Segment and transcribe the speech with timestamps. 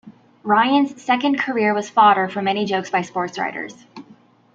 [0.41, 3.85] Ryan's second career was fodder for many jokes by sportswriters.